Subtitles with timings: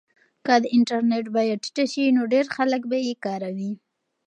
[0.45, 3.71] که د انټرنیټ بیه ټیټه شي نو ډېر خلک به یې کاروي.